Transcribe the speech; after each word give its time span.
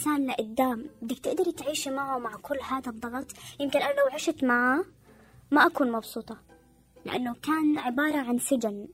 إنسان 0.00 0.26
لقدام 0.26 0.86
بدك 1.02 1.18
تقدري 1.18 1.52
تعيشي 1.52 1.90
معه 1.90 2.18
مع 2.18 2.36
كل 2.36 2.58
هذا 2.70 2.90
الضغط. 2.90 3.26
يمكن 3.60 3.78
أنا 3.78 3.92
لو 3.92 4.14
عشت 4.14 4.44
معه 4.44 4.84
ما 5.50 5.66
أكون 5.66 5.92
مبسوطة 5.92 6.36
لأنه 7.04 7.34
كان 7.42 7.78
عبارة 7.78 8.18
عن 8.18 8.38
سجن. 8.38 8.86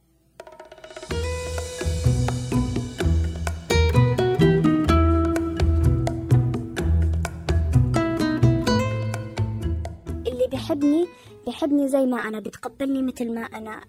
اللي 10.26 10.48
بيحبني 10.50 11.06
بيحبني 11.46 11.88
زي 11.88 12.06
ما 12.06 12.16
أنا 12.16 12.40
بتقبلني 12.40 13.02
مثل 13.02 13.34
ما 13.34 13.40
أنا 13.40 13.80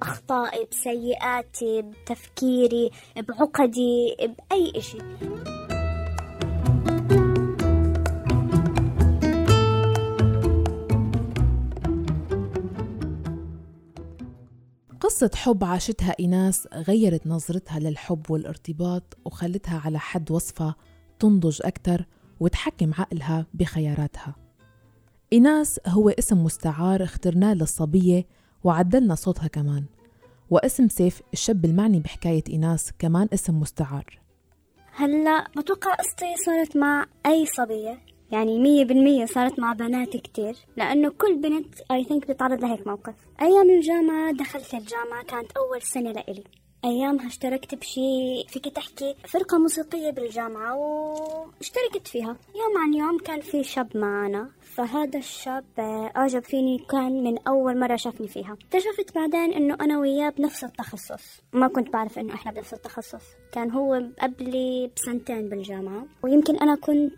بأخطائي 0.00 0.66
بسيئاتي 0.70 1.82
بتفكيري 1.82 2.90
بعقدي 3.16 4.16
بأي 4.20 4.72
إشي. 4.76 4.98
قصة 15.16 15.30
حب 15.34 15.64
عاشتها 15.64 16.14
إيناس 16.20 16.68
غيرت 16.74 17.26
نظرتها 17.26 17.78
للحب 17.78 18.30
والارتباط 18.30 19.16
وخلتها 19.24 19.82
على 19.84 19.98
حد 19.98 20.30
وصفها 20.30 20.74
تنضج 21.18 21.60
أكتر 21.64 22.06
وتحكم 22.40 22.94
عقلها 22.94 23.46
بخياراتها. 23.54 24.34
إيناس 25.32 25.80
هو 25.86 26.08
اسم 26.10 26.44
مستعار 26.44 27.02
اخترناه 27.02 27.54
للصبية 27.54 28.26
وعدلنا 28.64 29.14
صوتها 29.14 29.46
كمان 29.46 29.84
واسم 30.50 30.88
سيف 30.88 31.22
الشاب 31.32 31.64
المعني 31.64 32.00
بحكاية 32.00 32.44
إيناس 32.48 32.92
كمان 32.98 33.28
اسم 33.34 33.60
مستعار. 33.60 34.20
هلأ 34.92 35.48
بتوقع 35.56 35.94
قصتي 35.94 36.34
صارت 36.46 36.76
مع 36.76 37.06
أي 37.26 37.46
صبية؟ 37.46 38.15
يعني 38.30 38.58
مية 38.58 38.84
بالمية 38.84 39.24
صارت 39.26 39.58
مع 39.58 39.72
بنات 39.72 40.16
كتير. 40.16 40.56
لأنه 40.76 41.10
كل 41.10 41.36
بنت 41.36 41.74
أي 41.90 42.04
ثينك 42.04 42.30
بتعرض 42.30 42.64
لهيك 42.64 42.86
موقف. 42.86 43.14
أيام 43.42 43.70
الجامعة 43.70 44.32
دخلت 44.32 44.74
الجامعة 44.74 45.24
كانت 45.24 45.52
أول 45.52 45.82
سنة 45.82 46.12
لإلي. 46.12 46.44
أيامها 46.84 47.26
اشتركت 47.26 47.74
بشي 47.74 48.44
فيك 48.48 48.68
تحكي؟ 48.68 49.14
فرقة 49.28 49.58
موسيقية 49.58 50.10
بالجامعة 50.10 50.76
واشتركت 50.76 52.08
فيها. 52.08 52.36
يوم 52.54 52.82
عن 52.82 52.94
يوم 52.94 53.18
كان 53.18 53.40
في 53.40 53.64
شاب 53.64 53.96
معنا. 53.96 54.50
فهذا 54.60 55.18
الشاب 55.18 55.64
أعجب 56.16 56.42
فيني 56.42 56.78
كان 56.90 57.24
من 57.24 57.38
أول 57.48 57.78
مرة 57.80 57.96
شافني 57.96 58.28
فيها. 58.28 58.52
اكتشفت 58.52 59.14
بعدين 59.14 59.52
إنه 59.52 59.74
أنا 59.80 59.98
وياه 59.98 60.30
بنفس 60.30 60.64
التخصص. 60.64 61.40
ما 61.52 61.68
كنت 61.68 61.92
بعرف 61.92 62.18
إنه 62.18 62.34
إحنا 62.34 62.52
بنفس 62.52 62.74
التخصص. 62.74 63.24
كان 63.52 63.70
هو 63.70 64.02
قبلي 64.22 64.90
بسنتين 64.96 65.48
بالجامعة. 65.48 66.06
ويمكن 66.22 66.56
أنا 66.56 66.74
كنت 66.74 67.12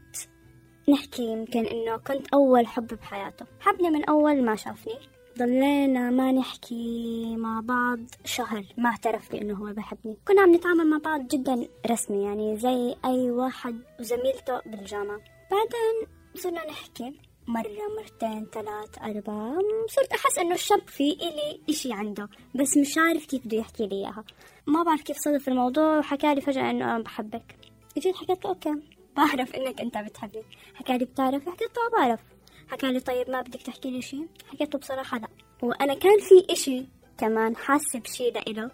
نحكي 0.89 1.23
يمكن 1.23 1.67
إنه 1.67 1.97
كنت 1.97 2.29
أول 2.35 2.67
حب 2.67 2.87
بحياته. 2.87 3.47
حبني 3.61 3.91
من 3.91 4.05
أول 4.05 4.43
ما 4.45 4.57
شافني. 4.57 4.99
ضلينا 5.39 6.11
ما 6.11 6.33
نحكي 6.33 7.37
مع 7.37 7.61
بعض 7.61 7.99
شهر. 8.25 8.65
ما 8.79 8.89
اعترف 8.89 9.33
لي 9.33 9.41
إنه 9.43 9.55
هو 9.55 9.73
بحبني. 9.73 10.17
كنا 10.29 10.43
عم 10.43 10.55
نتعامل 10.55 10.87
مع 10.87 10.99
بعض 10.99 11.29
جدا 11.29 11.69
رسمي 11.91 12.25
يعني 12.25 12.57
زي 12.57 12.95
أي 13.05 13.31
واحد 13.31 13.83
وزميلته 14.01 14.61
بالجامعة. 14.67 15.21
بعدين 15.51 16.15
صرنا 16.35 16.67
نحكي. 16.67 17.15
مرة 17.47 17.79
مرتين 17.99 18.47
ثلاث 18.53 18.99
أربعة. 19.03 19.59
صرت 19.89 20.13
أحس 20.13 20.39
إنه 20.39 20.55
الشاب 20.55 20.89
في 20.89 21.13
إلي 21.13 21.61
إشي 21.71 21.93
عنده 21.93 22.29
بس 22.55 22.77
مش 22.77 22.99
عارف 22.99 23.27
كيف 23.27 23.47
بده 23.47 23.59
يحكي 23.59 23.87
لي 23.87 23.97
إياها. 23.97 24.25
ما 24.67 24.83
بعرف 24.83 25.03
كيف 25.03 25.17
صدف 25.17 25.49
الموضوع 25.49 25.99
وحكى 25.99 26.35
لي 26.35 26.41
فجأة 26.41 26.71
إنه 26.71 26.85
أنا 26.97 27.03
بحبك. 27.03 27.57
جيت 27.99 28.17
حكيت 28.17 28.45
له 28.45 28.51
okay. 28.51 28.75
بعرف 29.19 29.55
إنك 29.55 29.81
أنت 29.81 29.99
بتحبني. 29.99 30.43
حكى 30.75 30.99
لي 30.99 31.05
بتعرف 31.05 31.49
حكيت 31.49 31.71
له 31.77 31.99
بعرف 32.01 32.21
حكى 32.69 32.93
لي 32.93 33.01
طيب 33.01 33.31
ما 33.31 33.41
بدك 33.41 33.63
تحكي 33.63 33.91
لي 33.91 34.03
شيء 34.03 34.27
حكيت 34.53 34.75
له 34.75 34.81
بصراحة 34.81 35.19
لا. 35.19 35.29
وأنا 35.63 35.95
كان 35.95 36.19
في 36.21 36.53
إشي 36.53 36.87
كمان 37.19 37.57
حاسة 37.57 37.99
بشي 37.99 38.31
لإله 38.31 38.71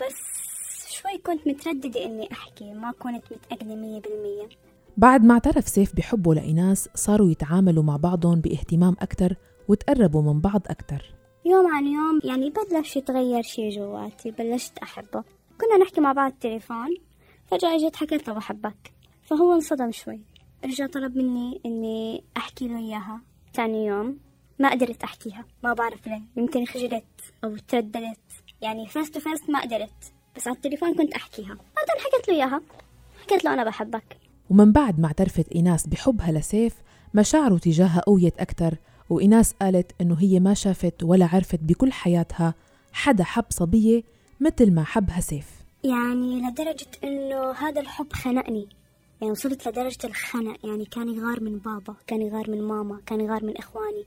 بس 0.00 0.16
شوي 0.90 1.18
كنت 1.18 1.46
مترددة 1.48 2.04
إني 2.04 2.32
أحكي 2.32 2.72
ما 2.74 2.92
كنت 2.92 3.24
متأكدة 3.32 3.74
مية 3.74 4.00
بالمية. 4.00 4.48
بعد 4.96 5.24
ما 5.24 5.34
اعترف 5.34 5.68
سيف 5.68 5.96
بحبه 5.96 6.34
لإيناس 6.34 6.88
صاروا 6.94 7.30
يتعاملوا 7.30 7.82
مع 7.82 7.96
بعضهم 7.96 8.40
باهتمام 8.40 8.96
أكتر 9.00 9.36
وتقربوا 9.68 10.22
من 10.22 10.40
بعض 10.40 10.62
أكتر. 10.66 11.14
يوم 11.44 11.66
عن 11.74 11.86
يوم 11.86 12.20
يعني 12.24 12.50
بلش 12.50 12.96
يتغير 12.96 13.42
شي 13.42 13.68
جواتي 13.68 14.30
بلشت 14.30 14.78
أحبه. 14.78 15.24
كنا 15.60 15.76
نحكي 15.82 16.00
مع 16.00 16.12
بعض 16.12 16.32
تليفون 16.40 16.94
فجأة 17.46 17.74
اجت 17.74 17.96
حكيت 17.96 18.28
له 18.28 18.34
بحبك. 18.34 18.92
فهو 19.24 19.52
انصدم 19.52 19.92
شوي. 19.92 20.20
رجع 20.64 20.86
طلب 20.86 21.16
مني 21.16 21.60
إني 21.66 22.24
أحكي 22.36 22.68
له 22.68 22.78
إياها. 22.78 23.20
ثاني 23.54 23.86
يوم 23.86 24.18
ما 24.58 24.70
قدرت 24.70 25.02
أحكيها. 25.02 25.44
ما 25.64 25.72
بعرف 25.72 26.06
ليه. 26.06 26.22
يمكن 26.36 26.64
خجلت 26.64 27.04
أو 27.44 27.56
ترددت. 27.68 28.18
يعني 28.62 28.86
face 28.86 29.10
to 29.10 29.20
face 29.20 29.48
ما 29.48 29.60
قدرت. 29.60 30.12
بس 30.36 30.48
على 30.48 30.56
التليفون 30.56 30.94
كنت 30.94 31.14
أحكيها. 31.14 31.54
بعدين 31.54 32.04
حكيت 32.04 32.28
له 32.28 32.34
إياها. 32.34 32.60
حكيت 33.22 33.44
له 33.44 33.54
أنا 33.54 33.64
بحبك. 33.64 34.16
ومن 34.50 34.72
بعد 34.72 35.00
ما 35.00 35.06
اعترفت 35.06 35.52
إيناس 35.52 35.86
بحبها 35.86 36.32
لسيف 36.32 36.74
مشاعره 37.14 37.58
تجاهها 37.58 38.00
قويت 38.00 38.38
أكتر 38.38 38.74
وإيناس 39.10 39.52
قالت 39.52 39.92
إنه 40.00 40.16
هي 40.20 40.40
ما 40.40 40.54
شافت 40.54 41.02
ولا 41.02 41.28
عرفت 41.32 41.60
بكل 41.62 41.92
حياتها 41.92 42.54
حدا 42.92 43.24
حب 43.24 43.44
صبية 43.50 44.02
مثل 44.40 44.74
ما 44.74 44.84
حبها 44.84 45.20
سيف. 45.20 45.46
يعني 45.84 46.40
لدرجة 46.40 46.86
إنه 47.04 47.52
هذا 47.52 47.80
الحب 47.80 48.12
خنقني. 48.12 48.68
يعني 49.24 49.32
وصلت 49.32 49.68
لدرجة 49.68 50.06
الخنق 50.06 50.66
يعني 50.66 50.84
كان 50.84 51.08
يغار 51.08 51.40
من 51.40 51.58
بابا 51.58 51.94
كان 52.06 52.22
يغار 52.22 52.50
من 52.50 52.62
ماما 52.62 53.00
كان 53.06 53.20
يغار 53.20 53.44
من 53.44 53.56
إخواني 53.56 54.04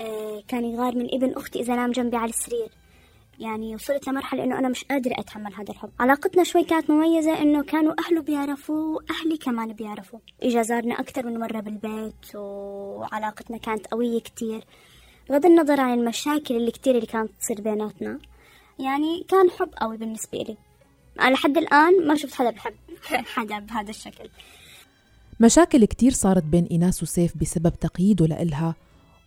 آه 0.00 0.42
كان 0.48 0.64
يغار 0.64 0.96
من 0.96 1.14
ابن 1.14 1.32
أختي 1.36 1.60
إذا 1.60 1.74
نام 1.74 1.90
جنبي 1.90 2.16
على 2.16 2.30
السرير. 2.30 2.68
يعني 3.38 3.74
وصلت 3.74 4.08
لمرحلة 4.08 4.44
إنه 4.44 4.58
أنا 4.58 4.68
مش 4.68 4.84
قادرة 4.84 5.14
أتحمل 5.18 5.54
هذا 5.54 5.70
الحب. 5.70 5.90
علاقتنا 6.00 6.44
شوي 6.44 6.64
كانت 6.64 6.90
مميزة 6.90 7.42
إنه 7.42 7.62
كانوا 7.62 7.94
أهله 7.98 8.22
بيعرفوا 8.22 9.00
أهلي 9.10 9.36
كمان 9.36 9.72
بيعرفوا 9.72 10.18
إجا 10.42 10.62
زارنا 10.62 11.00
أكثر 11.00 11.26
من 11.26 11.40
مرة 11.40 11.60
بالبيت 11.60 12.34
وعلاقتنا 12.34 13.58
كانت 13.58 13.86
قوية 13.86 14.20
كتير. 14.20 14.64
بغض 15.30 15.46
النظر 15.46 15.80
عن 15.80 15.98
المشاكل 15.98 16.56
اللي 16.56 16.70
كتير 16.70 16.94
اللي 16.94 17.06
كانت 17.06 17.30
تصير 17.40 17.60
بيناتنا 17.60 18.18
يعني 18.78 19.24
كان 19.28 19.50
حب 19.50 19.70
قوي 19.76 19.96
بالنسبة 19.96 20.38
لي 20.38 20.56
لحد 21.20 21.56
الآن 21.58 22.06
ما 22.06 22.14
شفت 22.14 22.34
حدا 22.34 22.50
بحب 22.50 22.74
حدا 23.34 23.58
بهذا 23.58 23.90
الشكل. 23.90 24.28
مشاكل 25.40 25.84
كتير 25.84 26.12
صارت 26.12 26.42
بين 26.44 26.64
إيناس 26.64 27.02
وسيف 27.02 27.36
بسبب 27.36 27.72
تقييده 27.80 28.26
لإلها 28.26 28.74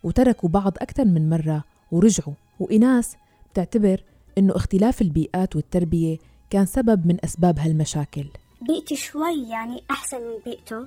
وتركوا 0.02 0.48
بعض 0.48 0.72
أكثر 0.78 1.04
من 1.04 1.30
مرة 1.30 1.64
ورجعوا. 1.92 2.34
وإيناس 2.60 3.16
بتعتبر 3.52 4.02
إنه 4.38 4.56
اختلاف 4.56 5.02
البيئات 5.02 5.56
والتربية 5.56 6.18
كان 6.50 6.66
سبب 6.66 7.06
من 7.06 7.16
أسباب 7.24 7.58
هالمشاكل. 7.58 8.24
بيئتي 8.68 8.96
شوي 8.96 9.48
يعني 9.48 9.82
أحسن 9.90 10.16
من 10.16 10.38
بيئته. 10.44 10.86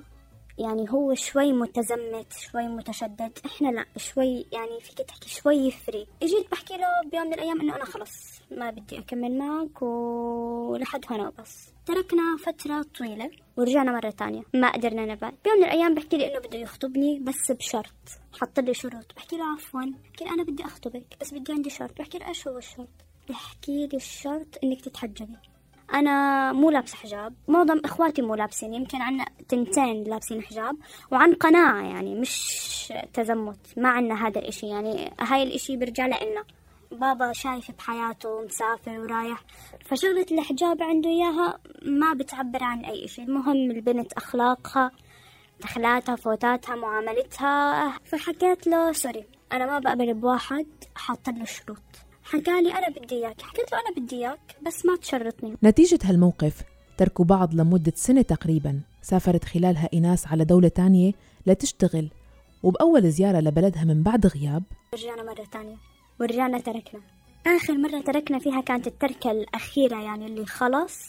يعني 0.58 0.92
هو 0.92 1.14
شوي 1.14 1.54
متزمت 1.54 2.34
شوي 2.34 2.68
متشدد. 2.68 3.40
إحنا 3.46 3.68
لا 3.68 3.86
شوي 3.98 4.46
يعني 4.52 4.80
فيك 4.82 4.98
تحكي 4.98 5.30
شوي 5.30 5.72
free 5.72 6.08
اجيت 6.24 6.52
بحكي 6.52 6.78
له 6.78 7.10
بيوم 7.12 7.28
من 7.28 7.34
الأيام 7.34 7.62
إنه 7.62 7.76
أنا 7.76 7.86
خلص 7.86 8.12
ما 8.52 8.70
بدي 8.72 9.00
أكمل 9.00 9.38
معك 9.38 9.82
ولحد 9.82 11.06
هنا 11.10 11.28
وبس. 11.28 11.74
تركنا 11.86 12.38
فترة 12.46 12.86
طويلة 12.98 13.32
ورجعنا 13.58 13.92
مرة 13.92 14.10
تانية 14.10 14.44
ما 14.54 14.72
قدرنا 14.72 15.06
نبعد. 15.06 15.34
بيوم 15.44 15.58
من 15.58 15.64
الأيام 15.64 15.96
بحكي 15.96 16.18
لي 16.18 16.32
إنه 16.32 16.40
بده 16.40 16.58
يخطبني 16.58 17.20
بس 17.20 17.52
بشرط. 17.52 17.94
حط 18.42 18.60
لي 18.60 18.74
شروط. 18.74 19.16
بحكي 19.16 19.38
له 19.38 19.46
عفوا 19.46 19.82
بحكي 19.82 20.26
أنا 20.30 20.44
بدي 20.44 20.66
أخطبك 20.66 21.18
بس 21.22 21.34
بدي 21.34 21.52
عندي 21.54 21.70
شرط. 21.70 21.98
بحكي 22.00 22.18
له 22.18 22.28
إيش 22.28 22.48
هو 22.48 22.58
الشرط؟ 22.58 22.88
بحكي 23.30 23.88
لي 23.88 23.98
الشرط 23.98 24.48
إنك 24.64 24.82
تتحجبي. 24.82 25.38
أنا 25.96 26.54
مو 26.54 26.72
لابسة 26.72 26.98
حجاب. 26.98 27.34
معظم 27.48 27.82
إخواتي 27.86 28.22
مو 28.22 28.36
لابسين 28.36 28.74
يمكن 28.74 29.02
عنا 29.02 29.26
تنتين 29.50 30.04
لابسين 30.04 30.42
حجاب. 30.42 30.78
وعن 31.12 31.34
قناعة 31.34 31.82
يعني 31.82 32.16
مش 32.16 32.94
تزمت 33.14 33.60
ما 33.78 33.90
عنا 33.90 34.28
هذا 34.28 34.40
الإشي. 34.40 34.68
يعني 34.68 35.14
هاي 35.20 35.44
الإشي 35.44 35.78
برجع 35.78 36.06
لنا 36.06 36.44
بابا 36.92 37.34
شايف 37.34 37.72
بحياته 37.72 38.46
مسافر 38.46 39.00
ورايح. 39.00 39.44
فشغلة 39.86 40.26
الحجاب 40.32 40.84
عنده 40.84 41.10
إياها 41.10 41.60
ما 41.82 42.14
بتعبر 42.14 42.64
عن 42.64 42.86
أي 42.86 43.06
إشي. 43.06 43.22
المهم 43.22 43.72
البنت 43.72 44.14
أخلاقها 44.14 44.92
دخلاتها 45.62 46.16
فوتاتها 46.16 46.76
معاملتها. 46.76 47.90
فحكيت 48.06 48.68
له 48.68 48.92
سوري 48.92 49.26
أنا 49.52 49.66
ما 49.66 49.80
بقبل 49.80 50.14
بواحد 50.14 50.68
حاط 50.96 51.30
له 51.30 51.46
شروط. 51.46 51.95
حكى 52.26 52.62
لي 52.62 52.72
أنا 52.78 52.90
بدي 52.90 53.16
إياك. 53.16 53.42
حكيت 53.42 53.72
له 53.72 53.80
أنا 53.80 53.96
بدي 54.06 54.16
إياك 54.16 54.56
بس 54.66 54.86
ما 54.86 54.98
تشرطني. 54.98 55.58
نتيجة 55.64 56.00
هالموقف 56.04 56.62
تركوا 56.98 57.26
بعض 57.26 57.54
لمدة 57.54 57.94
سنة 57.96 58.22
تقريبا. 58.22 58.80
سافرت 59.02 59.46
خلالها 59.46 59.90
إيناس 59.94 60.28
على 60.28 60.46
دولة 60.46 60.68
تانية 60.68 61.12
لتشتغل 61.46 62.10
وبأول 62.64 63.10
زيارة 63.12 63.40
لبلدها 63.40 63.84
من 63.84 64.04
بعد 64.04 64.28
غياب. 64.28 64.64
رجعنا 64.94 65.24
مرة 65.24 65.46
تانية. 65.52 65.76
ورجعنا 66.20 66.60
تركنا. 66.60 67.02
آخر 67.48 67.74
مرة 67.78 68.02
تركنا 68.02 68.40
فيها 68.40 68.62
كانت 68.62 68.88
التركة 68.88 69.32
الأخيرة 69.32 70.02
يعني 70.04 70.26
اللي 70.26 70.46
خلص 70.46 71.00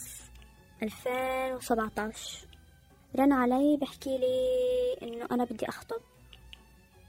2017 0.82 2.46
رن 3.16 3.32
علي 3.32 3.76
بحكي 3.80 4.18
لي 4.18 4.36
إنه 5.02 5.26
أنا 5.30 5.44
بدي 5.44 5.68
أخطب. 5.68 6.00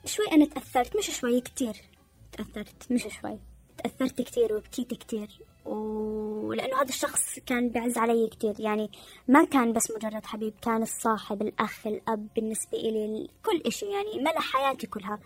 شوي 0.05 0.25
أنا 0.31 0.45
تأثرت 0.45 0.97
مش 0.97 1.09
شوي 1.19 1.41
كتير 1.41 1.75
تأثرت 2.31 2.91
مش 2.91 3.01
شوي. 3.21 3.37
تأثرت 3.77 4.21
كتير 4.21 4.53
وبكيت 4.53 4.93
كتير. 4.93 5.27
ولأنه 5.65 6.81
هذا 6.81 6.89
الشخص 6.89 7.39
كان 7.45 7.69
بيعز 7.69 7.97
علي 7.97 8.27
كتير. 8.27 8.55
يعني 8.59 8.91
ما 9.27 9.45
كان 9.45 9.73
بس 9.73 9.91
مجرد 9.91 10.25
حبيب 10.25 10.53
كان 10.61 10.81
الصاحب 10.81 11.41
الأخ 11.41 11.87
الأب 11.87 12.27
بالنسبة 12.35 12.77
إلي 12.77 13.29
كل 13.45 13.61
إشي. 13.65 13.85
يعني 13.85 14.19
ملأ 14.19 14.39
حياتي 14.39 14.87
كلها. 14.87 15.19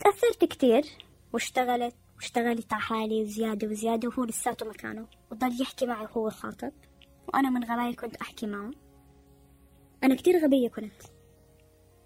تأثرت 0.00 0.44
كتير 0.44 0.84
واشتغلت 1.32 1.94
واشتغلت 2.16 2.72
على 2.72 2.82
حالي 2.82 3.22
وزيادة 3.22 3.68
وزيادة 3.68 4.08
وهو 4.08 4.24
لساته 4.24 4.66
مكانه. 4.66 5.06
وضل 5.30 5.60
يحكي 5.60 5.86
معي 5.86 6.04
وهو 6.04 6.30
خاطب. 6.30 6.72
وأنا 7.28 7.50
من 7.50 7.64
غباي 7.64 7.94
كنت 7.94 8.16
أحكي 8.16 8.46
معه. 8.46 8.70
أنا 10.04 10.14
كتير 10.14 10.44
غبية 10.44 10.68
كنت. 10.68 11.02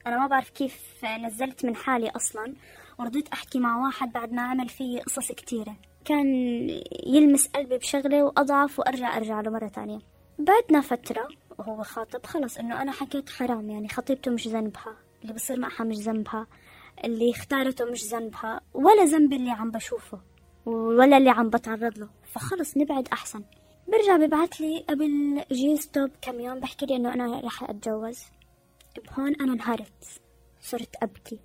أنا 0.06 0.18
ما 0.18 0.26
بعرف 0.26 0.50
كيف 0.50 1.04
نزلت 1.04 1.64
من 1.64 1.76
حالي 1.76 2.10
أصلا. 2.10 2.54
ورضيت 3.00 3.28
أحكي 3.28 3.58
مع 3.58 3.84
واحد 3.86 4.12
بعد 4.12 4.32
ما 4.32 4.42
عمل 4.42 4.68
فيه 4.68 5.00
قصص 5.00 5.32
كتيرة. 5.32 5.76
كان 6.04 6.26
يلمس 7.06 7.46
قلبي 7.48 7.78
بشغلة 7.78 8.24
وأضعف 8.24 8.78
وأرجع 8.78 9.16
أرجع 9.16 9.40
له 9.40 9.50
مرة 9.50 9.68
تانية. 9.68 9.98
بعدنا 10.38 10.80
فترة 10.80 11.28
وهو 11.58 11.82
خاطب 11.82 12.26
خلص 12.26 12.58
إنه 12.58 12.82
أنا 12.82 12.92
حكيت 12.92 13.30
حرام 13.30 13.70
يعني 13.70 13.88
خطيبته 13.88 14.30
مش 14.30 14.48
ذنبها 14.48 14.96
اللي 15.22 15.32
بصير 15.32 15.58
معها 15.58 15.84
مش 15.84 15.96
ذنبها 15.96 16.46
اللي 17.04 17.30
اختارته 17.30 17.84
مش 17.84 18.04
ذنبها 18.04 18.60
ولا 18.74 19.04
ذنب 19.04 19.32
اللي 19.32 19.50
عم 19.50 19.70
بشوفه 19.70 20.20
ولا 20.66 21.16
اللي 21.16 21.30
عم 21.30 21.50
بتعرض 21.50 21.98
له. 21.98 22.08
فخلص 22.32 22.76
نبعد 22.76 23.08
أحسن. 23.12 23.44
برجع 23.88 24.16
ببعث 24.16 24.60
لي 24.60 24.84
قبل 24.88 25.44
جي 25.52 25.76
ستوب 25.76 26.10
كم 26.22 26.40
يوم 26.40 26.60
بحكي 26.60 26.86
لي 26.86 26.96
إنه 26.96 27.14
أنا 27.14 27.40
رح 27.40 27.62
أتجوز. 27.70 28.18
بهون 28.96 29.34
أنا 29.40 29.52
انهارت 29.52 30.20
صرت 30.60 30.96
أبكي. 31.02 31.40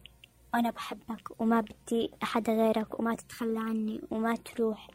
أنا 0.55 0.69
بحبك 0.71 1.41
وما 1.41 1.61
بدي 1.61 2.11
أحد 2.23 2.49
غيرك 2.49 2.99
وما 2.99 3.15
تتخلى 3.15 3.59
عني 3.59 4.01
وما 4.11 4.35
تروح. 4.35 4.87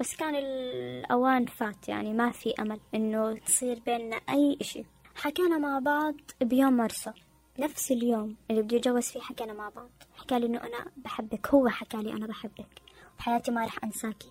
بس 0.00 0.16
كان 0.16 0.34
الأوان 0.34 1.46
فات 1.46 1.88
يعني 1.88 2.12
ما 2.12 2.30
في 2.30 2.54
أمل 2.58 2.80
إنه 2.94 3.38
تصير 3.38 3.80
بيننا 3.80 4.16
أي 4.16 4.58
إشي. 4.60 4.84
حكينا 5.14 5.58
مع 5.58 5.78
بعض 5.78 6.14
بيوم 6.40 6.76
مرسى. 6.76 7.12
نفس 7.58 7.92
اليوم 7.92 8.36
اللي 8.50 8.62
بدي 8.62 8.76
أتجوز 8.76 9.02
فيه 9.02 9.20
حكينا 9.20 9.52
مع 9.52 9.68
بعض. 9.68 9.90
حكالي 10.16 10.46
إنه 10.46 10.58
أنا 10.58 10.86
بحبك 10.96 11.48
هو 11.48 11.68
حكالي 11.68 12.12
أنا 12.12 12.26
بحبك. 12.26 12.82
بحياتي 13.18 13.50
ما 13.50 13.64
رح 13.64 13.84
أنساكي. 13.84 14.30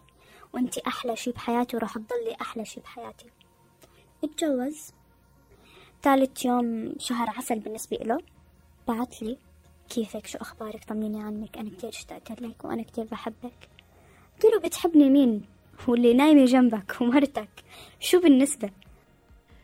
وأنتي 0.54 0.82
أحلى 0.88 1.16
شي 1.16 1.32
بحياتي 1.32 1.78
وراح 1.78 1.94
تضلي 1.94 2.36
أحلى 2.42 2.66
شي 2.66 2.80
بحياتي. 2.80 3.26
اتجوز. 4.24 4.92
ثالث 6.02 6.46
يوم 6.46 6.96
شهر 7.00 7.30
عسل 7.30 7.60
بالنسبة 7.60 7.98
له 7.98 8.18
بعت 8.88 9.22
لي. 9.22 9.38
كيفك؟ 9.94 10.28
شو 10.28 10.38
أخبارك؟ 10.38 10.84
طمنيني 10.84 11.24
عنك. 11.24 11.58
أنا 11.58 11.70
كتير 11.70 11.90
اشتقت 11.90 12.42
لك 12.42 12.66
وأنا 12.66 12.84
كتير 12.84 13.06
بحبك. 13.12 13.70
قلت 14.34 14.46
له 14.54 14.60
بتحبني 14.60 15.10
مين؟ 15.10 15.42
واللي 15.88 16.14
نايمة 16.14 16.46
جنبك 16.46 17.02
ومرتك. 17.02 17.50
شو 18.00 18.22
بالنسبة؟ 18.22 18.70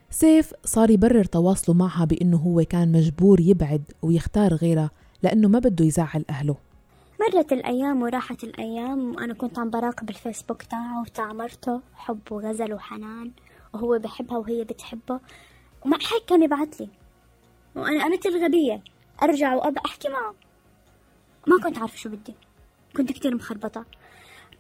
سيف 0.10 0.54
صار 0.66 0.90
يبرر 0.90 1.24
تواصله 1.24 1.76
معها 1.76 2.06
بأنه 2.06 2.38
هو 2.38 2.64
كان 2.64 2.92
مجبور 2.92 3.40
يبعد 3.40 3.84
ويختار 4.02 4.54
غيرها 4.54 4.92
لأنه 5.24 5.48
ما 5.48 5.60
بده 5.60 5.86
يزعل 5.86 6.26
أهله. 6.30 6.56
مرت 7.20 7.54
الأيام 7.54 8.02
وراحت 8.02 8.44
الأيام 8.44 9.16
وأنا 9.16 9.34
كنت 9.34 9.60
عم 9.60 9.70
براقب 9.70 10.10
الفيسبوك 10.10 10.64
تاعه 10.64 11.02
وتاع 11.02 11.34
مرته 11.34 11.82
حب 11.96 12.20
وغزل 12.32 12.74
وحنان 12.74 13.32
وهو 13.74 14.00
بحبها 14.00 14.38
وهي 14.38 14.64
بتحبه. 14.64 15.20
ومع 15.86 15.98
هيك 15.98 16.26
كان 16.28 16.44
يبعت 16.44 16.82
لي. 16.82 16.90
وأنا 17.76 18.18
مثل 18.18 18.44
غبية 18.46 18.84
أرجع 19.24 19.56
وأبى 19.56 19.80
أحكي 19.86 20.10
معه. 20.10 20.36
ما 21.48 21.60
كنت 21.64 21.78
عارفة 21.78 21.98
شو 21.98 22.10
بدي. 22.10 22.36
كنت 22.98 23.12
كتير 23.12 23.36
مخربطة. 23.36 23.86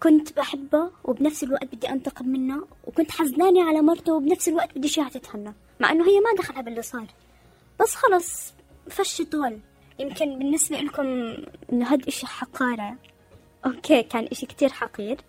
كنت 0.03 0.33
بحبه 0.37 0.91
وبنفس 1.03 1.43
الوقت 1.43 1.75
بدي 1.75 1.89
أنتقم 1.89 2.27
منه 2.27 2.67
وكنت 2.87 3.11
حزنانة 3.11 3.67
على 3.67 3.81
مرته 3.81 4.13
وبنفس 4.13 4.47
الوقت 4.47 4.77
بدي 4.77 4.87
شيها 4.87 5.09
تتهنى. 5.09 5.53
مع 5.79 5.91
إنه 5.91 6.07
هي 6.07 6.19
ما 6.19 6.43
دخلها 6.43 6.61
باللي 6.61 6.81
صار. 6.81 7.07
بس 7.81 7.95
خلص 7.95 8.53
فش 8.89 9.21
غل. 9.21 9.59
يمكن 9.99 10.39
بالنسبة 10.39 10.77
لكم 10.77 11.03
إنه 11.73 11.93
هاد 11.93 12.07
إشي 12.07 12.27
حقارة. 12.27 12.95
okay 13.65 14.03
كان 14.03 14.25
إشي 14.31 14.45
كتير 14.45 14.69
حقير. 14.69 15.21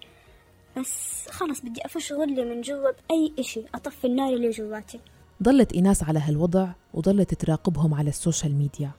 بس 0.76 1.26
خلص 1.30 1.60
بدي 1.60 1.84
أفش 1.84 2.12
غلي 2.12 2.44
من 2.44 2.60
جوا 2.60 2.90
بأي 2.90 3.32
إشي. 3.38 3.62
أطفي 3.74 4.06
النار 4.06 4.32
اللي 4.32 4.50
جواتي. 4.50 5.00
ضلت 5.42 5.72
إيناس 5.72 6.02
على 6.02 6.18
هالوضع 6.18 6.68
وضلت 6.94 7.34
تراقبهم 7.34 7.94
على 7.94 8.08
ال 8.08 8.15
social 8.15 8.54
media. 8.54 8.90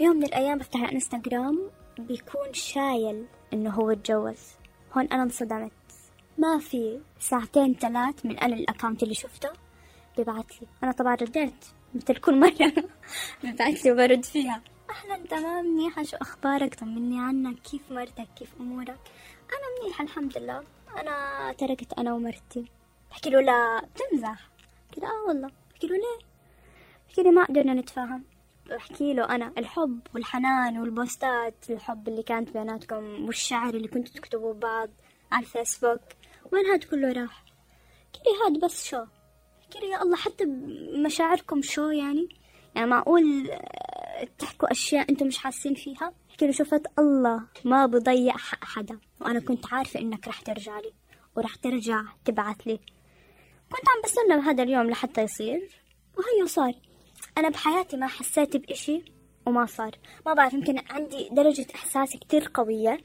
يوم 0.00 0.16
من 0.16 0.24
الأيام 0.24 0.58
بفتح 0.58 0.80
الانستغرام 0.80 1.70
بيكون 1.98 2.52
شايل 2.52 3.26
إنه 3.52 3.70
هو 3.70 3.90
اتجوز 3.90 4.38
هون 4.96 5.04
أنا 5.04 5.22
انصدمت. 5.22 5.72
ما 6.38 6.58
في 6.58 7.00
ساعتين 7.18 7.74
ثلاث 7.74 8.26
من 8.26 8.38
أنا 8.38 8.54
الأكاونت 8.56 9.02
اللي 9.02 9.14
شفته 9.14 9.48
ببعت 10.18 10.62
لي. 10.62 10.66
أنا 10.84 10.92
طبعا 10.92 11.14
رديت 11.14 11.64
مثل 11.94 12.16
كل 12.16 12.40
مرة 12.40 12.72
ببعت 13.44 13.84
لي 13.84 13.92
وبرد 13.92 14.24
فيها. 14.24 14.62
أهلا 14.90 15.26
تمام 15.26 15.64
منيحة 15.64 16.02
شو 16.02 16.16
أخبارك؟ 16.16 16.74
طمني 16.74 17.20
عنك. 17.20 17.58
كيف 17.58 17.92
مرتك؟ 17.92 18.28
كيف 18.38 18.54
أمورك؟ 18.60 18.98
أنا 19.50 19.82
منيحة 19.82 20.04
الحمد 20.04 20.38
لله. 20.38 20.64
أنا 20.96 21.52
تركت 21.52 21.92
أنا 21.92 22.12
ومرتي. 22.14 22.64
بحكي 23.10 23.30
له 23.30 23.40
لا 23.40 23.80
بتمزح 23.80 24.48
له 24.98 25.08
آه 25.08 25.28
والله. 25.28 25.50
بحكي 25.70 25.86
له 25.86 25.94
ليه؟ 25.94 26.26
بحكي 27.08 27.22
لي 27.22 27.30
ما 27.30 27.44
قدرنا 27.44 27.74
نتفاهم. 27.74 28.24
بحكي 28.70 29.14
له 29.14 29.24
أنا. 29.24 29.52
الحب 29.58 30.00
والحنان 30.14 30.78
والبوستات 30.78 31.70
الحب 31.70 32.08
اللي 32.08 32.22
كانت 32.22 32.50
بيناتكم 32.50 33.24
والشعر 33.26 33.74
اللي 33.74 33.88
كنتوا 33.88 34.14
تكتبوا 34.14 34.54
بعض 34.54 34.88
على 35.32 35.44
الفيسبوك. 35.46 36.00
وين 36.52 36.66
هاد 36.66 36.84
كله 36.84 37.12
راح؟ 37.12 37.44
كيري 38.12 38.36
هاد 38.46 38.64
بس 38.64 38.84
شو؟ 38.84 39.04
كيري 39.70 39.88
يا 39.90 40.02
الله 40.02 40.16
حتى 40.16 40.44
مشاعركم 41.04 41.62
شو 41.62 41.90
يعني؟ 41.90 42.28
يعني 42.74 42.86
معقول 42.86 43.50
تحكوا 44.38 44.70
أشياء 44.70 45.10
أنتم 45.10 45.26
مش 45.26 45.38
حاسين 45.38 45.74
فيها؟ 45.74 46.12
احكي 46.30 46.46
له 46.46 46.52
شفت 46.52 46.86
الله 46.98 47.46
ما 47.64 47.86
بضيع 47.86 48.36
حق 48.36 48.64
حدا. 48.64 48.98
وأنا 49.20 49.40
كنت 49.40 49.72
عارفة 49.72 50.00
إنك 50.00 50.28
رح 50.28 50.40
ترجع 50.40 50.78
لي 50.78 50.92
ورح 51.36 51.54
ترجع 51.54 52.02
تبعث 52.24 52.56
لي. 52.66 52.76
كنت 53.72 53.88
عم 53.88 54.02
بستنى 54.04 54.36
بهذا 54.36 54.62
اليوم 54.62 54.90
لحتى 54.90 55.22
يصير. 55.22 55.82
وهيو 56.18 56.46
صار. 56.46 56.72
أنا 57.38 57.48
بحياتي 57.48 57.96
ما 57.96 58.06
حسيت 58.06 58.56
بإشي 58.56 59.04
وما 59.46 59.66
صار. 59.66 59.98
ما 60.26 60.34
بعرف 60.34 60.52
يمكن 60.52 60.78
عندي 60.90 61.28
درجة 61.32 61.66
إحساس 61.74 62.16
كتير 62.16 62.50
قوية 62.54 63.00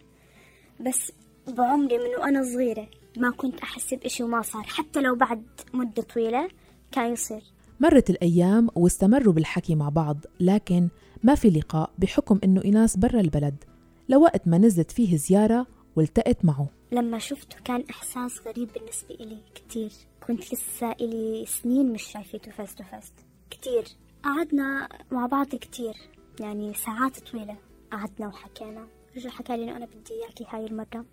بس 0.79 1.11
بعمري 1.47 1.97
من 1.97 2.15
وأنا 2.19 2.43
صغيرة 2.43 2.87
ما 3.17 3.31
كنت 3.31 3.59
أحس 3.59 3.93
بإشي 3.93 4.23
وما 4.23 4.41
صار. 4.41 4.63
حتى 4.63 5.01
لو 5.01 5.15
بعد 5.15 5.43
مدة 5.73 6.03
طويلة 6.03 6.49
كان 6.91 7.13
يصير. 7.13 7.41
مرت 7.79 8.09
الأيام 8.09 8.69
واستمروا 8.75 9.33
بالحكي 9.33 9.75
مع 9.75 9.89
بعض 9.89 10.17
لكن 10.39 10.89
ما 11.23 11.35
في 11.35 11.49
لقاء 11.49 11.91
بحكم 11.97 12.39
إنه 12.43 12.63
إيناس 12.65 12.97
برا 12.97 13.19
البلد. 13.19 13.63
لوقت 14.09 14.47
ما 14.47 14.57
نزلت 14.57 14.91
فيه 14.91 15.17
زيارة 15.17 15.67
والتقت 15.95 16.45
معه. 16.45 16.69
لما 16.91 17.19
شفته 17.19 17.57
كان 17.65 17.83
إحساس 17.89 18.47
غريب 18.47 18.69
بالنسبة 18.73 19.15
إلي 19.15 19.37
كتير. 19.55 19.91
كنت 20.27 20.53
لسه 20.53 20.91
إلي 20.91 21.45
سنين 21.45 21.93
مش 21.93 22.03
شايفته 22.03 22.51
face 22.51 22.77
to 22.77 22.83
face 22.83 23.13
كتير. 23.49 23.83
قعدنا 24.25 24.89
مع 25.11 25.25
بعض 25.25 25.47
كتير 25.47 25.93
يعني 26.39 26.73
ساعات 26.73 27.19
طويلة 27.19 27.57
قعدنا 27.91 28.27
وحكينا. 28.27 28.87
رجع 29.15 29.29
حكى 29.29 29.57
لي 29.57 29.63
إنه 29.63 29.77
أنا 29.77 29.85
بدي 29.85 30.13
إياكي 30.13 30.45
هاي 30.49 30.65
المرة 30.65 31.05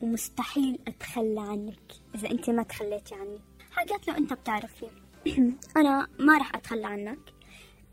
ومستحيل 0.00 0.78
أتخلى 0.88 1.40
عنك 1.40 1.92
إذا 2.14 2.30
أنت 2.30 2.50
ما 2.50 2.62
تخليتي 2.62 3.14
عني. 3.14 3.40
حكيت 3.70 4.08
له 4.08 4.16
أنت 4.16 4.32
بتعرفي 4.32 4.86
أنا 5.76 6.08
ما 6.18 6.38
رح 6.38 6.54
أتخلى 6.54 6.86
عنك 6.86 7.34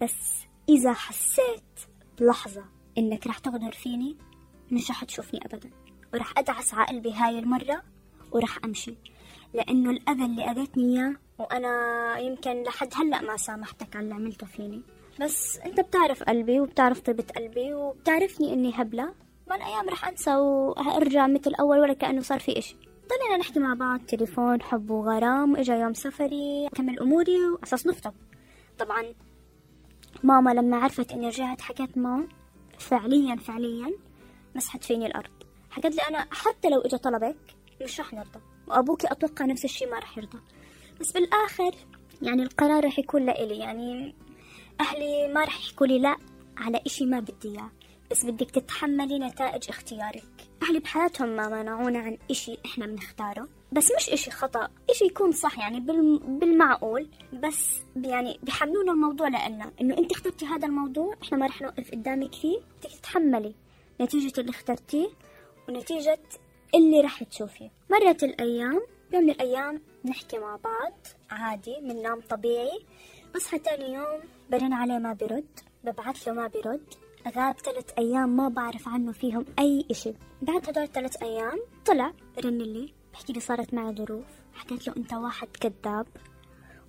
بس 0.01 0.43
إذا 0.69 0.93
حسيت 0.93 1.79
بلحظة 2.19 2.65
إنك 2.98 3.27
رح 3.27 3.38
تغدر 3.38 3.72
فيني 3.72 4.17
مش 4.72 4.91
رح 4.91 5.03
تشوفني 5.03 5.46
أبدا. 5.46 5.69
ورح 6.13 6.38
أدعس 6.38 6.74
على 6.74 6.88
قلبي 6.88 7.13
هاي 7.13 7.39
المرة 7.39 7.84
ورح 8.31 8.57
أمشي. 8.65 8.96
لأنه 9.54 9.89
الأذى 9.89 10.25
اللي 10.25 10.51
أذيتني 10.51 10.84
إياه 10.84 11.16
وأنا 11.39 12.18
يمكن 12.18 12.63
لحد 12.63 12.89
هلأ 12.96 13.22
ما 13.22 13.38
سامحتك 13.38 13.96
على 13.96 14.04
اللي 14.04 14.16
عملته 14.16 14.48
فيني. 14.48 14.82
بس 15.22 15.60
أنت 15.66 15.80
بتعرف 15.80 16.24
قلبي 16.24 16.60
وبتعرف 16.60 17.00
طيبة 17.00 17.25
قلبي 17.36 17.74
وبتعرفني 17.74 18.54
إني 18.54 18.72
هبلة. 18.75 19.13
من 19.50 19.62
أيام 19.62 19.89
رح 19.89 20.08
أنسى 20.08 20.36
وأرجع 20.36 21.27
مثل 21.27 21.54
أول 21.60 21.80
ولا 21.80 21.94
كأنه 21.94 22.22
صار 22.22 22.39
في 22.39 22.60
إشي. 22.60 22.75
ضلينا 23.10 23.38
نحكي 23.38 23.60
مع 23.60 23.74
بعض 23.74 24.00
تليفون 24.00 24.62
حب 24.62 24.89
وغرام 24.89 25.54
وإجا 25.54 25.75
يوم 25.75 25.94
سفري 25.94 26.68
أكمل 26.68 27.00
أموري 27.00 27.46
وأساس 27.50 27.88
نخطب 27.88 28.13
طبعا 28.80 29.13
ماما 30.24 30.54
لما 30.54 30.77
عرفت 30.77 31.12
إني 31.12 31.27
رجعت 31.27 31.62
حكيت 31.62 31.98
معه 31.98 32.24
فعليا 32.80 33.36
فعليا 33.36 33.92
مسحت 34.56 34.84
فيني 34.84 35.06
الأرض. 35.06 35.30
حكت 35.70 35.96
لي 35.96 36.01
أنا 36.10 36.27
حتى 36.32 36.70
لو 36.70 36.82
إجا 36.82 36.98
طلبك 36.98 37.38
مش 37.82 38.00
رح 38.00 38.13
نرضى. 38.13 38.39
وأبوكي 38.67 39.12
أتوقع 39.12 39.45
نفس 39.45 39.65
الشي 39.65 39.86
ما 39.86 40.00
رح 40.00 40.17
يرضى. 40.17 40.39
بس 41.00 41.12
بالآخر 41.12 41.75
يعني 42.21 42.43
القرار 42.43 42.86
رح 42.86 43.00
يكون 43.00 43.25
لإلي 43.25 43.57
يعني 43.57 44.15
أهلي 44.81 45.33
ما 45.33 45.43
رح 45.43 45.59
يحكوا 45.59 45.88
لي 45.88 46.00
لا 46.00 46.17
على 46.57 46.81
إشي 46.86 47.05
ما 47.05 47.19
بدي 47.19 47.33
إياه. 47.50 47.71
بس 48.12 48.25
بدك 48.25 48.51
تتحملي 48.51 49.19
نتائج 49.19 49.69
اختيارك. 49.69 50.24
أهلي 50.63 50.79
بحياتهم 50.79 51.29
ما 51.29 51.50
منعونا 51.50 52.00
عن 52.00 52.17
إشي 52.31 52.57
إحنا 52.65 52.86
بنختاره. 52.86 53.47
بس 53.71 53.91
مش 53.97 54.09
إشي 54.09 54.31
خطأ. 54.31 54.69
إشي 54.89 55.05
يكون 55.05 55.31
صح 55.31 55.59
يعني 55.59 55.79
بالمعقول. 56.27 57.09
بس 57.33 57.75
يعني 57.95 58.39
بيحملونا 58.43 58.91
الموضوع 58.91 59.27
لأنه 59.27 59.71
إنه 59.81 59.97
أنت 59.97 60.12
اخترتي 60.12 60.45
هذا 60.45 60.67
الموضوع 60.67 61.15
إحنا 61.24 61.38
ما 61.38 61.45
رح 61.45 61.62
نوقف 61.62 61.91
قدامك 61.91 62.36
فيه. 62.36 62.57
بدك 62.57 62.91
تتحملي 62.91 63.55
نتيجة 64.01 64.39
اللي 64.39 64.50
اخترتيه 64.50 65.07
ونتيجة 65.69 66.19
اللي 66.75 67.01
رح 67.01 67.24
تشوفيه. 67.24 67.71
مرت 67.91 68.24
الأيام 68.24 68.81
يوم 69.13 69.24
من 69.24 69.29
الأيام 69.29 69.81
نحكي 70.05 70.38
مع 70.38 70.55
بعض 70.55 70.93
عادي 71.31 71.75
بننام 71.81 72.21
طبيعي. 72.21 72.86
بصحى 73.36 73.59
تاني 73.59 73.93
يوم 73.93 74.19
برن 74.51 74.74
عليه 74.74 74.97
ما 74.97 75.13
برد 75.13 75.59
ببعث 75.83 76.27
له 76.27 76.33
ما 76.33 76.47
برد. 76.47 76.93
غاب 77.36 77.59
ثلاث 77.59 77.91
أيام 77.97 78.29
ما 78.38 78.50
بعرف 78.50 78.88
عنه 78.88 79.12
فيهم 79.12 79.45
أي 79.59 79.86
إشي. 79.91 80.13
بعد 80.41 80.69
هدول 80.69 80.88
ثلاث 80.88 81.24
أيام 81.24 81.59
طلع 81.86 82.13
رن 82.45 82.57
لي 82.57 82.93
بحكي 83.13 83.33
لي 83.33 83.39
صارت 83.39 83.74
معي 83.74 83.95
ظروف. 83.95 84.25
حكيت 84.53 84.88
له 84.88 84.93
أنت 84.97 85.13
واحد 85.13 85.47
كذاب 85.47 86.07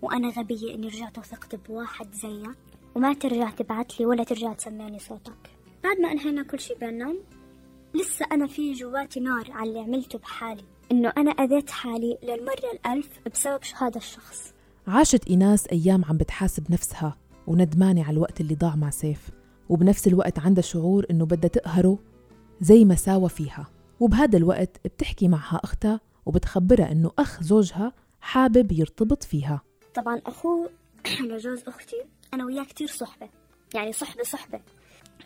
وأنا 0.03 0.29
غبية 0.29 0.75
إني 0.75 0.89
رجعت 0.89 1.19
وثقت 1.19 1.55
بواحد 1.55 2.13
زيك. 2.13 2.57
وما 2.95 3.15
ترجع 3.15 3.51
تبعت 3.51 4.01
لي 4.01 4.07
ولا 4.07 4.25
ترجع 4.25 4.53
تسمعني 4.53 4.99
صوتك. 4.99 5.51
بعد 5.85 6.01
ما 6.01 6.13
أنهينا 6.13 6.43
كل 6.43 6.61
شي 6.61 6.75
بيننا 6.75 7.15
لسه 7.95 8.27
أنا 8.33 8.47
في 8.47 8.73
جواتي 8.73 9.21
نار 9.21 9.53
على 9.53 9.69
اللي 9.69 9.81
عملته 9.81 10.19
بحالي 10.19 10.65
إنه 10.93 11.13
أنا 11.17 11.31
أذيت 11.31 11.71
حالي 11.71 12.19
للمرة 12.23 12.73
الألف 12.73 13.09
بسبب 13.35 13.61
هذا 13.79 13.97
الشخص. 13.97 14.53
عاشت 14.87 15.29
إيناس 15.29 15.67
أيام 15.67 16.05
عم 16.05 16.17
بتحاسب 16.17 16.73
نفسها 16.73 17.17
وندمانة 17.47 18.05
على 18.05 18.13
الوقت 18.13 18.41
اللي 18.41 18.55
ضاع 18.55 18.77
مع 18.77 18.91
سيف 18.91 19.31
وبنفس 19.69 20.07
الوقت 20.07 20.39
عندها 20.39 20.63
شعور 20.63 21.07
إنه 21.11 21.27
بدها 21.27 21.49
تقهره 21.49 21.99
زي 22.61 22.85
ما 22.85 22.95
ساوى 22.95 23.29
فيها. 23.29 23.67
وبهذا 24.01 24.39
الوقت 24.39 24.81
بتحكي 24.85 25.29
معها 25.29 25.61
أختها 25.65 26.01
وبتخبرها 26.27 26.93
إنه 26.93 27.11
أخ 27.19 27.43
زوجها 27.43 27.93
حابب 28.21 28.73
يرتبط 28.73 29.23
فيها. 29.23 29.63
طبعا 29.95 30.21
أخوه 30.27 30.71
لجوز 31.29 31.63
أختي 31.67 32.05
أنا 32.35 32.45
وياه 32.45 32.65
كتير 32.65 32.89
صحبة 32.89 33.29
يعني 33.75 33.93
صحبة 33.93 34.23
صحبة. 34.23 34.61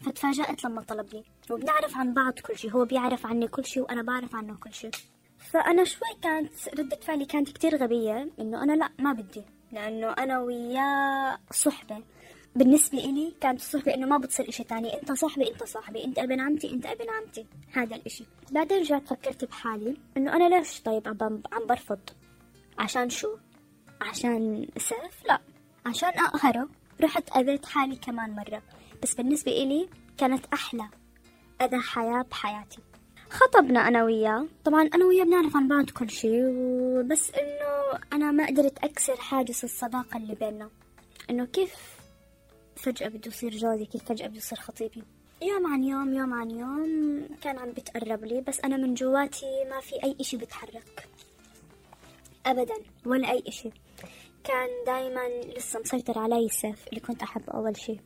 فتفاجأت 0.00 0.64
لما 0.64 0.82
طلبني 0.82 1.24
وبنعرف 1.50 1.96
عن 1.96 2.14
بعض 2.14 2.32
كل 2.32 2.58
شيء 2.58 2.70
هو 2.70 2.84
بيعرف 2.84 3.26
عني 3.26 3.48
كل 3.48 3.64
شيء 3.64 3.82
وأنا 3.82 4.02
بعرف 4.02 4.34
عنه 4.34 4.56
كل 4.56 4.72
شيء. 4.72 4.90
فأنا 5.38 5.84
شوي 5.84 6.08
كانت 6.22 6.68
ردة 6.78 6.96
فعلي 6.96 7.24
كانت 7.24 7.48
كتير 7.48 7.76
غبية 7.76 8.30
إنه 8.40 8.62
أنا 8.62 8.72
لا 8.72 8.88
ما 8.98 9.12
بدي 9.12 9.42
لأنه 9.72 10.10
أنا 10.10 10.40
وياه 10.40 11.38
صحبة. 11.50 12.02
بالنسبة 12.56 12.98
إلي 12.98 13.34
كانت 13.40 13.60
الصحبة 13.60 13.94
إنه 13.94 14.06
ما 14.06 14.18
بتصير 14.18 14.48
إشي 14.48 14.64
تاني 14.64 15.00
أنت 15.00 15.12
صاحبي 15.12 15.50
أنت 15.50 15.64
صاحبي 15.64 16.04
أنت 16.04 16.18
ابن 16.18 16.40
عمتي 16.40 16.70
أنت 16.70 16.86
ابن 16.86 17.10
عمتي. 17.10 17.46
هذا 17.72 17.96
الإشي. 17.96 18.24
بعدين 18.50 18.78
رجعت 18.78 19.08
فكرت 19.08 19.44
بحالي 19.44 19.96
إنه 20.16 20.36
أنا 20.36 20.58
ليش 20.58 20.80
طيب 20.80 21.08
عم 21.52 21.66
برفض؟ 21.68 22.00
عشان 22.78 23.10
شو؟ 23.10 23.36
عشان 24.00 24.68
سيف؟ 24.76 25.26
لا 25.28 25.40
عشان 25.86 26.08
أقهره. 26.08 26.68
رحت 27.00 27.36
أذيت 27.36 27.66
حالي 27.66 27.96
كمان 27.96 28.30
مرة. 28.30 28.62
بس 29.02 29.14
بالنسبة 29.14 29.52
إلي 29.52 29.88
كانت 30.18 30.44
أحلى. 30.52 30.88
أذى 31.62 31.78
حياة 31.78 32.22
بحياتي. 32.30 32.78
خطبنا 33.30 33.88
أنا 33.88 34.04
وياه. 34.04 34.46
طبعا 34.64 34.82
أنا 34.94 35.04
وياه 35.04 35.24
بنعرف 35.24 35.56
عن 35.56 35.68
بعض 35.68 35.90
كل 35.90 36.10
شيء 36.10 36.42
بس 37.02 37.30
إنه 37.30 38.00
أنا 38.12 38.30
ما 38.30 38.46
قدرت 38.46 38.78
أكسر 38.84 39.16
حاجز 39.16 39.60
الصداقة 39.64 40.16
اللي 40.16 40.34
بيننا. 40.34 40.70
إنه 41.30 41.44
كيف 41.44 41.74
فجأة 42.76 43.08
بده 43.08 43.28
يصير 43.28 43.50
جوزي 43.50 43.84
كيف 43.86 44.04
فجأة 44.04 44.26
بده 44.26 44.36
يصير 44.36 44.58
خطيبي. 44.58 45.02
يوم 45.42 45.66
عن 45.72 45.84
يوم 45.84 46.14
يوم 46.14 46.32
عن 46.34 46.50
يوم 46.50 47.28
كان 47.42 47.58
عم 47.58 47.70
بتقرب 47.72 48.24
لي 48.24 48.40
بس 48.40 48.60
أنا 48.60 48.76
من 48.76 48.94
جواتي 48.94 49.64
ما 49.70 49.80
في 49.80 50.04
أي 50.04 50.16
إشي 50.20 50.36
بتحرك. 50.36 51.08
أبدا 52.46 52.74
ولا 53.06 53.30
أي 53.30 53.42
إشي. 53.48 53.70
كان 54.44 54.68
دايما 54.86 55.28
لسه 55.56 55.80
مسيطر 55.80 56.18
علي 56.18 56.48
سيف 56.48 56.88
اللي 56.88 57.00
كنت 57.00 57.22
أحبه 57.22 57.52
أول 57.52 57.76
شي. 57.76 57.96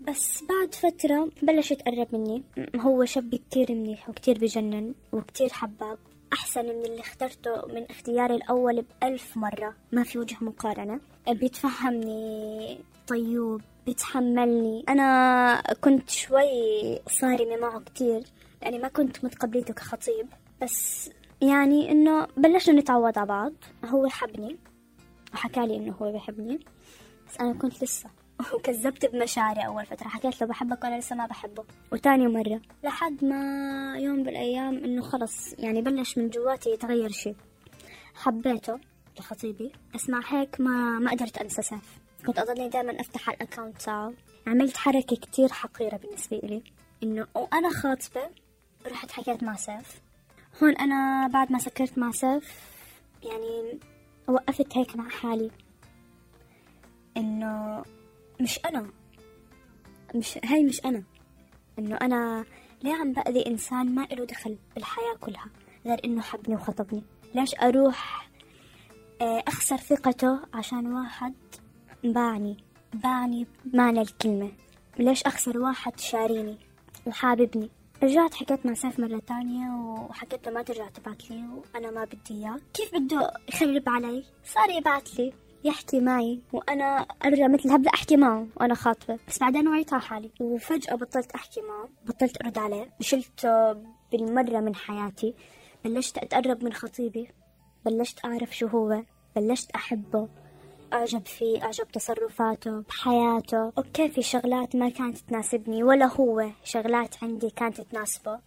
بس 0.00 0.44
بعد 0.44 0.74
فترة 0.74 1.30
بلش 1.42 1.70
يتقرب 1.70 2.06
مني. 2.12 2.42
هو 2.76 3.04
شاب 3.04 3.34
كتير 3.34 3.72
منيح 3.72 4.08
وكتير 4.08 4.38
بجنن 4.38 4.94
وكتير 5.12 5.48
حباب. 5.48 5.98
أحسن 6.32 6.64
من 6.64 6.84
اللي 6.84 7.00
اخترته 7.00 7.66
من 7.66 7.86
اختياري 7.90 8.34
الأول 8.34 8.82
بألف 8.82 9.36
مرة. 9.36 9.74
ما 9.92 10.02
في 10.02 10.18
وجه 10.18 10.36
مقارنة. 10.40 11.00
بيتفهمني 11.28 12.78
طيوب 13.06 13.60
بيتحملني. 13.86 14.84
أنا 14.88 15.62
كنت 15.80 16.10
شوي 16.10 17.00
صارمة 17.08 17.56
معه 17.56 17.80
كتير. 17.80 18.22
لأني 18.62 18.78
ما 18.78 18.88
كنت 18.88 19.24
متقبليته 19.24 19.74
كخطيب. 19.74 20.28
بس 20.62 21.10
يعني 21.42 21.92
إنه 21.92 22.26
بلشنا 22.36 22.80
نتعود 22.80 23.18
على 23.18 23.26
بعض. 23.26 23.52
هو 23.84 24.06
حبني 24.08 24.56
وحكالي 25.34 25.76
إنه 25.76 25.94
هو 26.02 26.12
بيحبني 26.12 26.58
بس 27.28 27.40
أنا 27.40 27.52
كنت 27.52 27.82
لسه. 27.82 28.10
وكذبت 28.54 29.06
بمشاعري 29.06 29.66
أول 29.66 29.86
فترة. 29.86 30.08
حكيت 30.08 30.40
له 30.40 30.46
بحبك 30.46 30.84
وأنا 30.84 30.98
لسه 30.98 31.16
ما 31.16 31.26
بحبه. 31.26 31.64
وتاني 31.92 32.28
مرة. 32.28 32.60
لحد 32.84 33.24
ما 33.24 33.96
يوم 33.98 34.22
بالأيام 34.22 34.84
إنه 34.84 35.02
خلص. 35.02 35.52
يعني 35.58 35.82
بلش 35.82 36.18
من 36.18 36.30
جواتي 36.30 36.70
يتغير 36.70 37.08
شيء 37.10 37.36
حبيته 38.14 38.78
لخطيبي. 39.18 39.72
بس 39.94 40.10
مع 40.10 40.20
هيك 40.26 40.60
ما 40.60 40.98
ما 40.98 41.10
قدرت 41.10 41.38
أنسى 41.38 41.62
سيف. 41.62 41.98
كنت 42.26 42.38
أضلني 42.38 42.68
دائما 42.68 43.00
أفتح 43.00 43.28
على 43.28 43.36
الأكاونت 43.36 43.82
تاعه 43.82 44.12
عملت 44.46 44.76
حركة 44.76 45.16
كتير 45.16 45.48
حقيرة 45.48 45.96
بالنسبة 45.96 46.36
إلي. 46.36 46.62
إنه 47.02 47.26
وأنا 47.34 47.70
خاطبة 47.70 48.30
رحت 48.86 49.10
حكيت 49.10 49.42
مع 49.42 49.56
سيف. 49.56 50.00
هون 50.62 50.76
أنا 50.76 51.28
بعد 51.28 51.52
ما 51.52 51.58
سكرت 51.58 51.98
مع 51.98 52.10
سيف 52.10 52.54
يعني 53.22 53.78
وقفت 54.28 54.76
هيك 54.76 54.96
مع 54.96 55.08
حالي. 55.08 55.50
إنه 57.16 57.82
مش 58.40 58.60
أنا. 58.64 58.90
مش 60.14 60.38
هاي 60.44 60.64
مش 60.64 60.84
أنا. 60.84 61.02
إنه 61.78 61.96
أنا 61.96 62.44
ليه 62.82 62.94
عم 62.94 63.12
بأذي 63.12 63.46
إنسان 63.46 63.94
ما 63.94 64.04
إله 64.04 64.24
دخل 64.24 64.58
بالحياة 64.74 65.14
كلها 65.20 65.46
غير 65.86 66.00
إنه 66.04 66.22
حبني 66.22 66.54
وخطبني؟ 66.54 67.02
ليش 67.34 67.54
أروح 67.54 68.28
آه، 69.20 69.44
أخسر 69.48 69.76
ثقته 69.76 70.40
عشان 70.54 70.92
واحد 70.92 71.34
باعني؟ 72.04 72.56
باعني 72.94 73.46
بمعنى 73.64 74.00
الكلمة. 74.00 74.52
ليش 74.98 75.22
أخسر 75.22 75.58
واحد 75.58 76.00
شاريني 76.00 76.58
وحاببني؟ 77.06 77.70
رجعت 78.02 78.34
حكيت 78.34 78.66
مع 78.66 78.74
سيف 78.74 79.00
مرة 79.00 79.18
تانية 79.26 79.70
وحكيت 79.70 80.46
له 80.46 80.52
ما 80.54 80.62
ترجع 80.62 80.88
تبعت 80.88 81.30
لي 81.30 81.44
وأنا 81.74 81.90
ما 81.90 82.04
بدي 82.04 82.18
إياه. 82.34 82.60
كيف 82.74 82.94
بده 82.94 83.32
يخرب 83.48 83.82
علي؟ 83.88 84.24
صار 84.44 84.70
يبعت 84.70 85.18
لي 85.18 85.32
يحكي 85.66 86.00
معي 86.00 86.40
وأنا 86.52 87.06
أرجع 87.24 87.48
مثل 87.48 87.70
هبدأ 87.70 87.90
أحكي 87.94 88.16
معه 88.16 88.46
وأنا 88.56 88.74
خاطبة. 88.74 89.18
بس 89.28 89.38
بعدين 89.38 89.68
وعيت 89.68 89.92
على 89.92 90.02
حالي. 90.02 90.30
وفجأة 90.40 90.94
بطلت 90.94 91.32
أحكي 91.32 91.60
معه. 91.60 91.88
بطلت 92.06 92.42
أرد 92.42 92.58
عليه. 92.58 92.90
شلته 93.00 93.72
بالمرة 94.12 94.60
من 94.60 94.74
حياتي. 94.74 95.34
بلشت 95.84 96.18
أتقرب 96.18 96.64
من 96.64 96.72
خطيبي. 96.72 97.28
بلشت 97.84 98.24
أعرف 98.24 98.56
شو 98.56 98.66
هو. 98.66 99.02
بلشت 99.36 99.70
أحبه. 99.70 100.28
أعجب 100.92 101.26
فيه. 101.26 101.62
أعجب 101.62 101.88
تصرفاته 101.88 102.80
بحياته. 102.80 103.72
أوكي 103.78 104.08
في 104.08 104.22
شغلات 104.22 104.76
ما 104.76 104.88
كانت 104.88 105.18
تناسبني 105.18 105.82
ولا 105.82 106.06
هو 106.06 106.50
شغلات 106.64 107.14
عندي 107.22 107.50
كانت 107.50 107.80
تناسبه. 107.80 108.40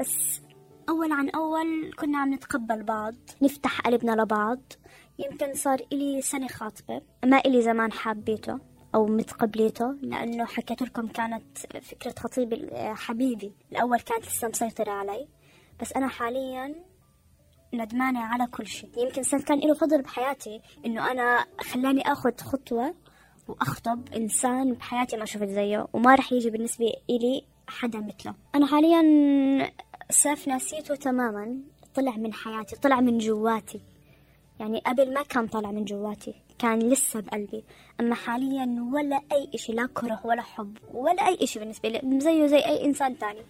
بس 0.00 0.40
أول 0.88 1.12
عن 1.12 1.28
أول 1.30 1.92
كنا 1.98 2.18
عم 2.18 2.34
نتقبل 2.34 2.82
بعض. 2.82 3.14
نفتح 3.42 3.80
قلبنا 3.80 4.12
لبعض. 4.12 4.58
يمكن 5.18 5.54
صار 5.54 5.80
إلي 5.92 6.22
سنة 6.22 6.48
خاطبة. 6.48 7.02
ما 7.24 7.38
إلي 7.38 7.62
زمان 7.62 7.92
حابيته 7.92 8.58
أو 8.94 9.06
متقبليته 9.06 9.92
لأنه 10.02 10.44
حكيت 10.44 10.82
لكم 10.82 11.06
كانت 11.06 11.58
فكرة 11.58 12.14
خطيبي 12.18 12.68
حبيبي. 12.74 13.52
الأول 13.72 14.00
كانت 14.00 14.26
لسه 14.26 14.48
مسيطرة 14.48 14.90
علي 14.90 15.28
بس 15.80 15.92
أنا 15.92 16.08
حاليا 16.08 16.74
ندمانة 17.74 18.20
على 18.20 18.46
كل 18.46 18.66
شيء. 18.66 18.90
يمكن 18.96 19.22
سنة 19.22 19.42
كان 19.42 19.58
له 19.58 19.74
فضل 19.74 20.02
بحياتي 20.02 20.60
إنه 20.86 21.10
أنا 21.10 21.46
خلاني 21.60 22.12
أخذ 22.12 22.36
خطوة 22.36 22.94
وأخطب 23.48 24.08
إنسان 24.16 24.72
بحياتي 24.72 25.16
ما 25.16 25.24
شفت 25.24 25.48
زيه 25.48 25.86
وما 25.92 26.14
رح 26.14 26.32
يجي 26.32 26.50
بالنسبة 26.50 26.92
إلي 27.10 27.44
حدا 27.68 28.00
مثله. 28.00 28.34
أنا 28.54 28.66
حاليا 28.66 29.02
سيف 30.10 30.48
نسيته 30.48 30.94
تماما 30.94 31.58
طلع 31.94 32.16
من 32.16 32.32
حياتي 32.32 32.76
طلع 32.76 33.00
من 33.00 33.18
جواتي. 33.18 33.80
يعني 34.60 34.82
قبل 34.86 35.14
ما 35.14 35.22
كان 35.22 35.46
طالع 35.46 35.70
من 35.70 35.84
جواتي 35.84 36.34
كان 36.58 36.78
لسه 36.78 37.20
بقلبي. 37.20 37.64
أما 38.00 38.14
حاليا 38.14 38.90
ولا 38.92 39.20
أي 39.32 39.50
إشي 39.54 39.72
لا 39.72 39.88
كره 39.94 40.20
ولا 40.24 40.42
حب 40.42 40.78
ولا 40.94 41.28
أي 41.28 41.38
إشي 41.42 41.58
بالنسبة 41.58 41.88
لي 41.88 42.20
زيه 42.20 42.46
زي 42.46 42.58
أي 42.58 42.84
إنسان 42.84 43.18
تاني. 43.18 43.42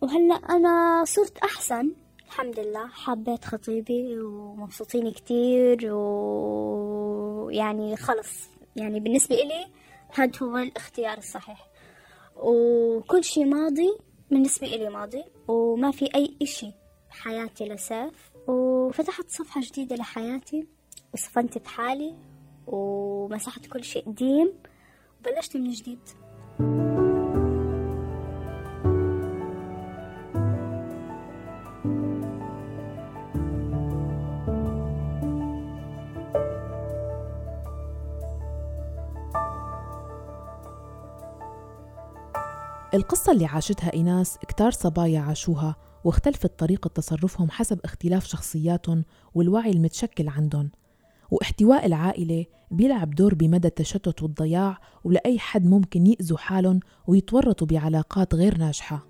وهلأ 0.00 0.34
أنا 0.34 1.04
صرت 1.04 1.38
أحسن. 1.38 1.92
الحمد 2.26 2.60
لله. 2.60 2.88
حبيت 2.88 3.44
خطيبي 3.44 4.18
ومبسوطين 4.18 5.10
كتير 5.10 5.94
ويعني 5.94 7.96
خلص. 7.96 8.50
يعني 8.76 9.00
بالنسبة 9.00 9.36
إلي 9.36 9.66
هذا 10.14 10.32
هو 10.42 10.56
الاختيار 10.56 11.18
الصحيح. 11.18 11.66
وكل 12.36 13.24
شيء 13.24 13.44
ماضي 13.44 13.98
بالنسبة 14.30 14.66
إلي 14.66 14.88
ماضي 14.90 15.24
وما 15.48 15.90
في 15.90 16.14
أي 16.14 16.36
إشي 16.42 16.72
بحياتي 17.10 17.64
لساف 17.64 18.31
وفتحت 18.46 19.28
صفحة 19.28 19.60
جديدة 19.60 19.96
لحياتي 19.96 20.66
وصفنت 21.14 21.58
بحالي 21.58 22.14
ومسحت 22.66 23.66
كل 23.66 23.84
شيء 23.84 24.06
قديم 24.06 24.52
وبلشت 25.20 25.56
من 25.56 25.70
جديد. 25.70 25.98
القصة 42.94 43.32
اللي 43.32 43.46
عاشتها 43.46 43.92
إيناس 43.92 44.38
كتار 44.38 44.70
صبايا 44.70 45.20
عاشوها. 45.20 45.76
واختلفت 46.04 46.58
طريقة 46.58 46.88
تصرفهم 46.88 47.50
حسب 47.50 47.80
اختلاف 47.84 48.26
شخصياتهم 48.26 49.04
والوعي 49.34 49.70
المتشكل 49.70 50.28
عندهم 50.28 50.70
واحتواء 51.30 51.86
العائلة 51.86 52.46
بيلعب 52.70 53.10
دور 53.10 53.34
بمدى 53.34 53.68
التشتت 53.68 54.22
والضياع 54.22 54.78
ولأي 55.04 55.38
حد 55.38 55.66
ممكن 55.66 56.06
يأذوا 56.06 56.38
حالهم 56.38 56.80
ويتورطوا 57.06 57.66
بعلاقات 57.66 58.34
غير 58.34 58.58
ناجحة. 58.58 59.06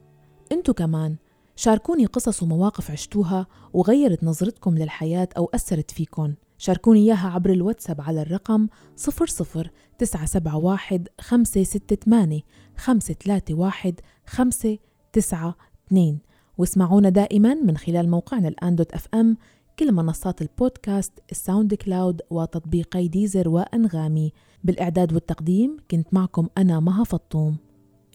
انتو 0.53 0.75
كمان 0.75 1.17
شاركوني 1.57 2.07
قصص 2.07 2.43
ومواقف 2.43 2.91
عشتوها 2.91 3.47
وغيرت 3.73 4.25
نظرتكم 4.25 4.79
للحياة 4.79 5.29
أو 5.37 5.51
أثرت 5.55 5.91
فيكم 5.91 6.35
شاركوني 6.59 7.01
إياها 7.01 7.29
عبر 7.29 7.51
الواتساب 7.51 8.01
على 8.01 8.23
الرقم 8.23 8.69
00971 8.97 11.05
568 11.21 12.41
531 12.77 13.95
592 14.27 16.19
واسمعونا 16.59 17.09
دائما 17.09 17.55
من 17.55 17.77
خلال 17.77 18.11
موقعنا 18.11 18.49
الآن 18.49 18.77
دوت 18.77 18.93
أف 18.93 19.09
أم 19.15 19.37
كل 19.79 19.93
منصات 19.93 20.43
البودكاست 20.43 21.13
ال 21.31 21.75
SoundCloud 21.75 22.21
وتطبيقي 22.31 23.09
Deezer 23.09 23.49
وأنغامي. 23.49 24.33
بالإعداد 24.65 25.13
والتقديم 25.13 25.77
كنت 25.91 26.15
معكم 26.15 26.49
أنا 26.59 26.81
مها 26.81 27.05
فطوم. 27.05 27.57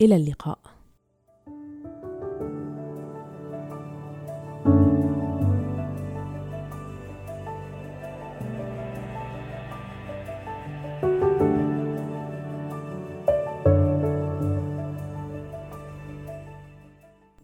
إلى 0.01 0.15
اللقاء. 0.15 0.76